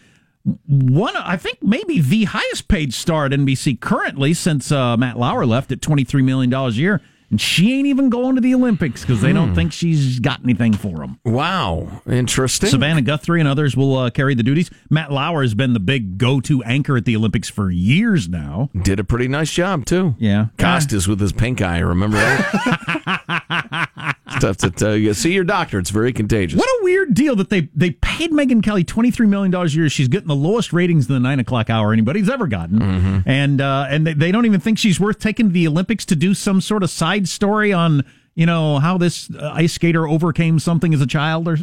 [0.67, 5.45] One, I think, maybe the highest paid star at NBC currently since uh, Matt Lauer
[5.45, 8.55] left at twenty three million dollars a year, and she ain't even going to the
[8.55, 11.19] Olympics because they don't think she's got anything for them.
[11.25, 12.03] Wow.
[12.09, 12.69] Interesting.
[12.71, 14.71] Savannah Guthrie and others will uh, carry the duties.
[14.91, 18.71] Matt Lauer has been the big go to anchor at the Olympics for years now.
[18.83, 20.15] Did a pretty nice job, too.
[20.19, 20.47] Yeah.
[20.59, 24.17] Costas with his pink eye, remember that?
[24.39, 25.15] Stuff to tell you.
[25.15, 25.79] See your doctor.
[25.79, 26.59] It's very contagious.
[26.59, 29.79] What a weird deal that they they paid Megyn Kelly twenty three million dollars a
[29.79, 29.89] year.
[29.89, 33.29] She's getting the lowest ratings in the nine o'clock hour anybody's ever gotten, Mm-hmm.
[33.29, 36.17] and uh, and they, they don't even think she's worth taking to the Olympics to
[36.17, 40.59] do some sort of side story on you know how this uh, ice skater overcame
[40.59, 41.57] something as a child or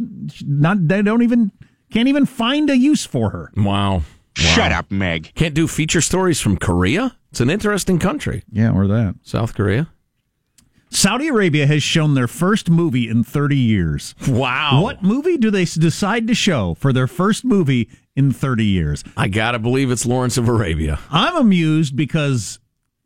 [0.45, 0.87] not.
[0.87, 1.51] They don't even
[1.91, 3.51] can't even find a use for her.
[3.55, 4.03] Wow.
[4.35, 5.31] Shut up, Meg.
[5.35, 7.15] Can't do feature stories from Korea?
[7.29, 8.43] It's an interesting country.
[8.51, 9.15] Yeah, or that.
[9.21, 9.89] South Korea.
[10.89, 14.13] Saudi Arabia has shown their first movie in 30 years.
[14.27, 14.81] Wow.
[14.83, 19.03] What movie do they decide to show for their first movie in 30 years?
[19.17, 20.99] I gotta believe it's Lawrence of Arabia.
[21.09, 22.59] I'm amused because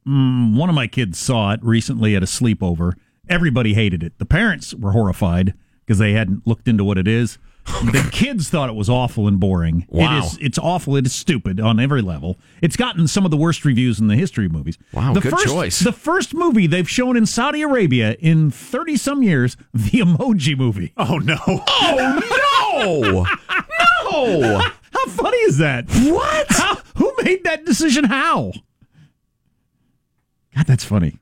[0.08, 2.94] mm, one of my kids saw it recently at a sleepover.
[3.30, 4.18] Everybody hated it.
[4.20, 5.54] The parents were horrified
[5.86, 7.38] because they hadn't looked into what it is.
[7.68, 9.86] The kids thought it was awful and boring.
[9.90, 10.18] Wow.
[10.18, 12.38] It is it's awful, it is stupid on every level.
[12.62, 14.78] It's gotten some of the worst reviews in the history of movies.
[14.94, 15.80] Wow, the good first, choice.
[15.82, 20.94] The first movie they've shown in Saudi Arabia in 30 some years, the Emoji movie.
[20.96, 21.38] Oh no!
[21.46, 22.22] Oh
[22.72, 23.26] no!
[24.12, 24.58] no!
[24.92, 25.86] How funny is that?
[25.90, 26.48] What?
[26.50, 28.06] How, who made that decision?
[28.06, 28.54] How?
[30.58, 31.20] God, that's funny.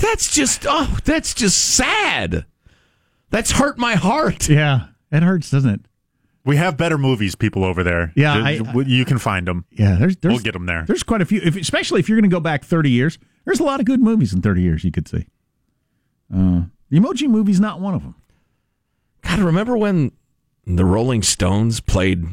[0.00, 2.44] That's just oh, that's just sad.
[3.30, 4.48] That's hurt my heart.
[4.48, 5.80] Yeah, it hurts, doesn't it?
[6.44, 8.12] We have better movies, people over there.
[8.16, 9.64] Yeah, Th- I- you can find them.
[9.70, 10.84] Yeah, there's, there's We'll get them there.
[10.86, 13.18] There's quite a few, if, especially if you're going to go back 30 years.
[13.44, 15.26] There's a lot of good movies in 30 years you could see.
[16.34, 18.14] Uh, the Emoji Movie's not one of them.
[19.22, 20.12] God, remember when
[20.66, 22.24] the Rolling Stones played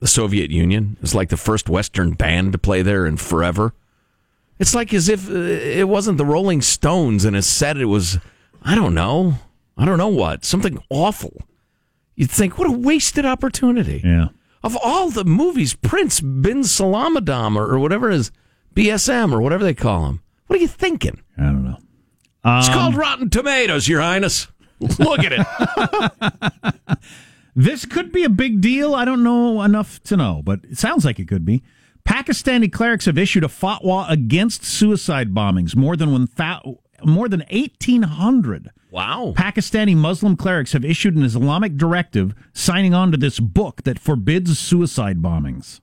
[0.00, 0.94] the Soviet Union?
[0.96, 3.72] It was like the first Western band to play there in forever.
[4.60, 8.18] It's like as if uh, it wasn't the Rolling Stones and it said it was,
[8.62, 9.34] I don't know,
[9.76, 11.42] I don't know what, something awful.
[12.14, 14.02] You'd think, what a wasted opportunity.
[14.04, 14.28] Yeah.
[14.62, 18.30] Of all the movies, Prince, Bin Salamadam, or, or whatever it is,
[18.76, 20.22] BSM, or whatever they call him.
[20.46, 21.22] What are you thinking?
[21.36, 21.78] I don't know.
[22.44, 24.46] It's called Rotten Tomatoes, Your Highness.
[24.80, 26.98] Look at it.
[27.56, 28.94] This could be a big deal.
[28.94, 31.62] I don't know enough to know, but it sounds like it could be.
[32.10, 35.76] Pakistani clerics have issued a fatwa against suicide bombings.
[35.76, 36.60] More than one fa-
[37.04, 39.32] more than 1800 wow.
[39.36, 44.58] Pakistani Muslim clerics have issued an Islamic directive signing on to this book that forbids
[44.58, 45.80] suicide bombings.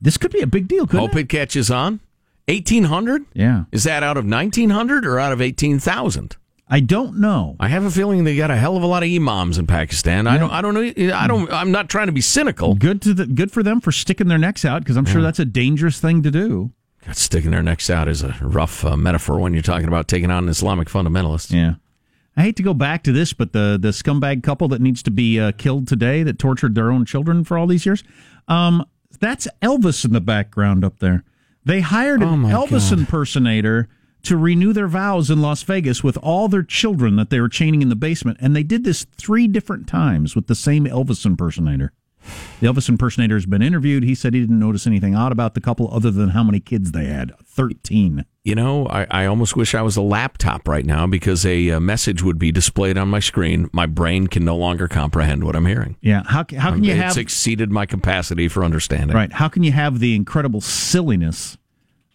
[0.00, 2.00] This could be a big deal, Hope it catches on.
[2.46, 3.24] 1800?
[3.32, 3.64] Yeah.
[3.72, 6.36] Is that out of 1900 or out of 18,000?
[6.68, 7.56] I don't know.
[7.60, 10.26] I have a feeling they got a hell of a lot of imams in Pakistan.
[10.26, 12.74] I don't I don't know I don't I'm not trying to be cynical.
[12.74, 15.38] Good to the, good for them for sticking their necks out because I'm sure that's
[15.38, 16.70] a dangerous thing to do.
[17.06, 20.30] God, sticking their necks out is a rough uh, metaphor when you're talking about taking
[20.30, 21.52] on an Islamic fundamentalist.
[21.52, 21.74] Yeah.
[22.36, 25.10] I hate to go back to this, but the the scumbag couple that needs to
[25.10, 28.02] be uh, killed today that tortured their own children for all these years,
[28.48, 28.84] um,
[29.20, 31.24] that's Elvis in the background up there.
[31.64, 33.00] They hired an Oh, my Elvis God.
[33.00, 33.88] impersonator
[34.24, 37.82] to renew their vows in Las Vegas with all their children that they were chaining
[37.82, 41.92] in the basement, and they did this three different times with the same Elvis impersonator.
[42.60, 44.02] The Elvis impersonator has been interviewed.
[44.02, 46.92] He said he didn't notice anything odd about the couple other than how many kids
[46.92, 48.24] they had 13.
[48.44, 51.80] You know, I, I almost wish I was a laptop right now because a, uh
[51.80, 53.68] message would be displayed on my screen.
[53.72, 55.96] My brain can no longer comprehend what I'm hearing.
[56.00, 56.22] Yeah.
[56.24, 57.18] How, how can you it's have.
[57.18, 59.16] exceeded my capacity for understanding.
[59.16, 59.32] Right.
[59.32, 61.58] How can you have the incredible silliness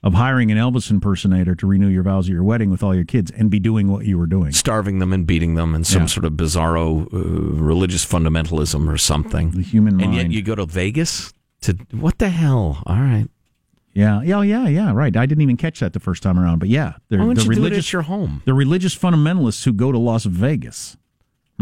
[0.02, 3.04] of hiring an Elvis impersonator to renew your vows at your wedding with all your
[3.04, 4.52] kids and be doing what you were doing?
[4.54, 6.08] Starving them and beating them and some Yeah.
[6.08, 7.18] sort of bizarro uh,
[7.62, 9.52] religious fundamentalism or something.
[9.52, 10.06] The human mind.
[10.12, 12.82] and yet you go to Vegas to what the hell?
[12.86, 13.28] All right.
[13.94, 14.22] Yeah.
[14.22, 14.42] Yeah.
[14.44, 14.68] Yeah.
[14.70, 14.92] Yeah.
[14.94, 15.18] Right.
[15.18, 17.48] I didn't even catch that the first time around, but yeah, they're Why the you
[17.48, 17.88] do it religious.
[17.90, 20.96] at your home the religious fundamentalists who go to Las Vegas.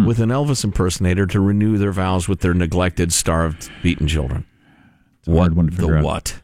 [0.06, 4.45] with an Elvis impersonator to renew their vows with their neglected, starved, beaten children?
[5.26, 6.04] a what hard one to the out.
[6.04, 6.41] what?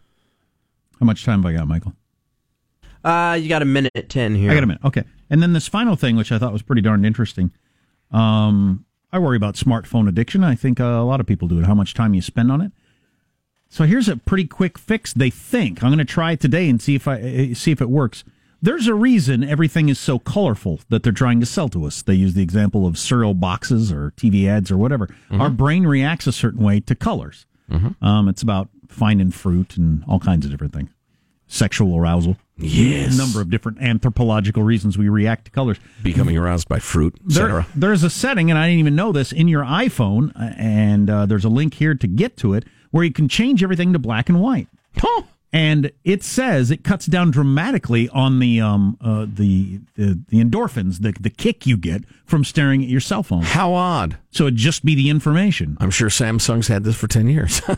[1.04, 1.92] How much time have I got, Michael?
[3.04, 4.50] Uh, you got a minute ten here.
[4.50, 4.86] I got a minute.
[4.86, 5.04] Okay.
[5.30, 7.52] And then this final thing, which I thought was pretty darn interesting.
[8.12, 10.46] Um, I worry about smartphone addiction.
[10.46, 11.66] I think uh, a lot of people do it.
[11.66, 12.72] How much time you spend on it.
[13.68, 15.12] So here's a pretty quick fix.
[15.12, 17.20] They think I'm going to try it today and see if I
[17.52, 18.24] uh, see if it works.
[18.62, 22.02] There's a reason everything is so colorful that they're trying to sell to us.
[22.02, 25.10] They use the example of cereal boxes or TV ads or whatever.
[25.32, 27.46] Our brain reacts a certain way to colors.
[28.02, 30.92] Um, it's about finding fruit and all kinds of different things.
[31.54, 32.36] Sexual arousal.
[32.58, 33.13] Yes.
[33.13, 35.78] A number of different anthropological reasons we react to colors.
[36.02, 39.48] Becoming aroused by fruit, There, there's a setting, and I didn't even know this, in
[39.48, 43.13] your iPhone, uh, and uh, there's a link here to get to it, where you
[43.13, 44.68] can change everything to black and white.
[44.98, 45.22] Huh.
[45.52, 51.02] And it says it cuts down dramatically on the um uh, the, the the endorphins,
[51.04, 53.44] the the kick you get from staring at your cell phone.
[53.44, 54.18] How odd.
[54.32, 55.78] So it'd just be the information.
[55.80, 57.62] I'm sure Samsung's had this for 10 years.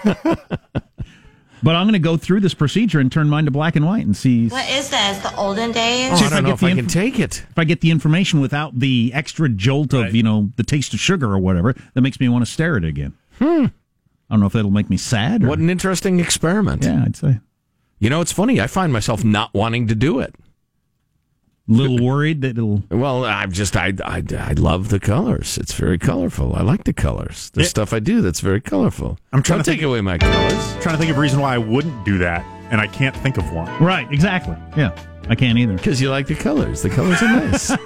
[1.62, 4.04] But I'm going to go through this procedure and turn mine to black and white
[4.04, 5.18] and see What is this?
[5.18, 6.10] The olden days?
[6.12, 7.44] Oh, I if I don't know get if the I can take it.
[7.50, 11.00] if I get the information without the extra jolt of you know the taste of
[11.00, 13.14] sugar or whatever that makes me want to stare at it again.
[13.38, 13.66] Hmm.
[14.28, 15.44] I don't know if that'll make me sad.
[15.44, 16.84] Or, What an interesting experiment.
[16.84, 17.40] yeah, I'd say.
[17.98, 18.60] You know, it's funny.
[18.60, 20.34] I find myself not wanting to do it.
[21.68, 22.82] Little worried that it'll.
[22.90, 25.58] Well, I'm just I, I I love the colors.
[25.58, 26.54] It's very colorful.
[26.54, 27.50] I like the colors.
[27.54, 27.68] The Yeah.
[27.68, 29.18] stuff I do that's very colorful.
[29.32, 30.76] I'm trying Don't to take think- away my colors.
[30.80, 33.36] trying to think of a reason why I wouldn't do that, and I can't think
[33.38, 33.66] of one.
[33.82, 34.56] Right, exactly.
[34.76, 34.90] Yeah,
[35.28, 35.74] I can't either.
[35.74, 36.82] Because you like the colors.
[36.82, 37.68] The colors are nice.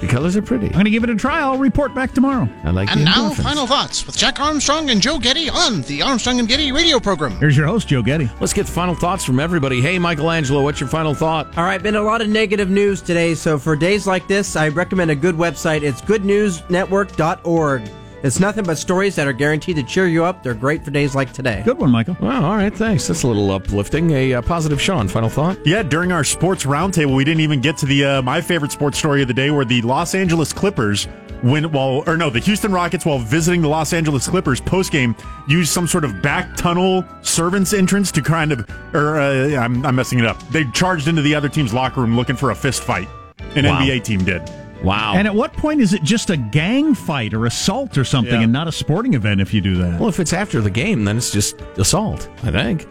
[0.00, 0.66] the colors are pretty.
[0.66, 1.40] I'm going to give it a try.
[1.40, 2.48] I'll report back tomorrow.
[2.64, 6.02] I like And the now, final thoughts with Jack Armstrong and Joe Getty on the
[6.02, 7.32] Armstrong and Getty radio program.
[7.32, 8.30] Here's your host, Joe Getty.
[8.40, 9.80] Let's get final thoughts from everybody.
[9.80, 11.56] Hey, Michelangelo, what's your final thought?
[11.58, 14.68] All right, been a lot of negative news today, so for days like this, I
[14.68, 15.82] recommend a good website.
[15.82, 17.90] It's goodnewsnetwork.org.
[18.22, 20.42] It's nothing but stories that are guaranteed to cheer you up.
[20.42, 21.62] They're great for days like today.
[21.64, 22.16] Good one, Michael.
[22.20, 23.06] Well, all right, thanks.
[23.08, 24.10] That's a little uplifting.
[24.10, 25.58] A uh, positive Sean, final thought?
[25.66, 28.98] Yeah, during our sports roundtable, we didn't even get to the uh, my favorite sports
[28.98, 31.06] story of the day, where the Los Angeles Clippers,
[31.42, 35.16] when while or no, the Houston Rockets, while visiting the Los Angeles Clippers post game,
[35.48, 39.94] used some sort of back tunnel servants entrance to kind of, or uh, I'm, I'm
[39.96, 40.38] messing it up.
[40.50, 43.08] They charged into the other team's locker room looking for a fist fight.
[43.56, 43.80] An Wow.
[43.80, 44.42] NBA team did.
[44.82, 45.14] Wow.
[45.14, 48.42] And at what point is it just a gang fight or assault or something Yeah.
[48.44, 50.00] and not a sporting event if you do that?
[50.00, 52.86] Well, if it's after the game, then it's just assault, I think.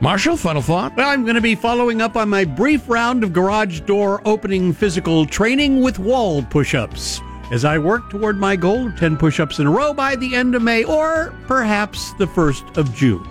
[0.00, 0.96] Marshall, final thought?
[0.96, 4.72] Well, I'm going to be following up on my brief round of garage door opening
[4.72, 7.20] physical training with wall push ups
[7.52, 10.34] as I work toward my goal of 10 push ups in a row by the
[10.34, 13.26] end of May or perhaps the 1st of June.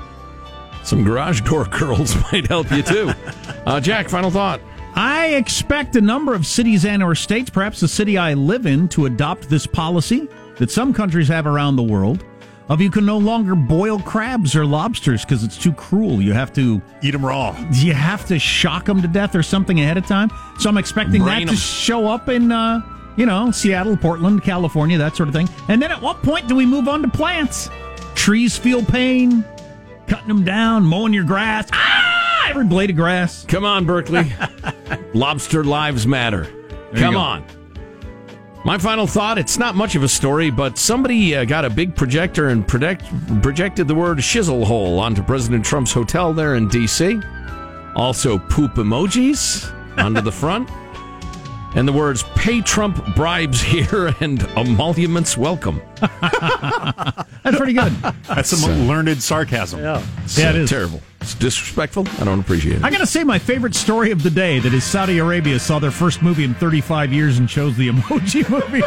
[0.84, 3.12] Some garage door girls might help you too.
[3.66, 4.60] Uh, Jack, final thought.
[4.96, 8.88] I expect a number of cities and or states, perhaps the city I live in,
[8.90, 10.28] to adopt this policy
[10.58, 12.24] that some countries have around the world
[12.70, 16.22] of you can no longer boil crabs or lobsters because it's too cruel.
[16.22, 17.56] You have to eat them raw.
[17.74, 20.30] You have to shock them to death or something ahead of time.
[20.60, 21.56] So I'm expecting Brain that 'em.
[21.56, 22.82] to show up in, uh,
[23.18, 25.50] you know, Seattle, Portland, California, that sort of thing.
[25.68, 27.70] And then at what point do we move on to plants?
[28.16, 29.44] Trees feel pain,
[30.08, 31.68] cutting them down, mowing your grass.
[31.74, 32.13] Ah,
[32.50, 33.46] every blade of grass.
[33.46, 34.32] Come on, Berkeley.
[35.14, 36.48] Lobster lives matter.
[36.94, 37.46] you Come on.
[38.66, 41.96] My final thought it's not much of a story, but somebody uh, got a big
[41.96, 43.04] projector and project,
[43.42, 47.20] projected the word shizzle hole onto President Trump's hotel there in D.C.
[47.96, 50.70] Also, poop emojis onto the front.
[51.76, 55.82] And the words pay Trump bribes here and emoluments welcome.
[56.00, 57.92] That's pretty good.
[58.28, 59.80] That's some learned sarcasm.
[59.80, 60.04] Yeah.
[60.38, 60.70] Yeah, it is.
[60.70, 61.02] terrible.
[61.22, 62.06] It's disrespectful.
[62.20, 62.84] I don't appreciate it.
[62.84, 65.92] I gotta say, my favorite story of the day that is Saudi Arabia saw their
[65.92, 68.84] first movie in 35 years and chose the emoji movie.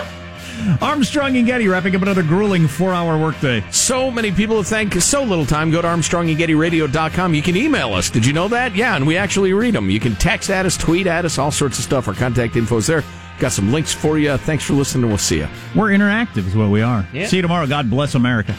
[0.81, 3.65] Armstrong and Getty wrapping up another grueling four-hour workday.
[3.71, 5.71] So many people to thank so little time.
[5.71, 7.35] Go to ArmstrongandGettyRadio.com.
[7.35, 8.11] You can email us.
[8.11, 8.75] Did you know that?
[8.75, 9.91] Yeah, and we actually read them.
[9.91, 12.09] You can text at us, tweet at us, all sorts of stuff.
[12.09, 13.05] Our contact info's there.
[13.39, 14.37] Got some links for you.
[14.39, 15.09] Thanks for listening.
[15.09, 15.49] We'll see you.
[15.75, 17.07] We're interactive, is what we are.
[17.13, 17.27] Yeah.
[17.27, 17.67] See you tomorrow.
[17.67, 18.55] God bless America.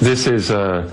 [0.00, 0.92] This is a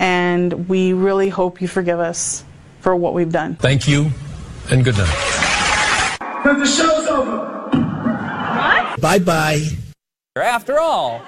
[0.00, 2.42] and we really hope you forgive us
[2.80, 3.54] for what we've done.
[3.56, 4.10] Thank you,
[4.70, 6.16] and good night.
[6.18, 7.68] Because the show's over.
[7.70, 9.00] What?
[9.00, 9.66] Bye bye.
[10.36, 11.20] After all,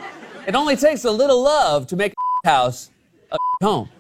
[0.47, 2.15] it only takes a little love to make
[2.45, 2.91] a house
[3.31, 3.91] a home.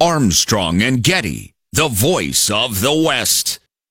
[0.00, 3.59] Armstrong and Getty, the voice of the West.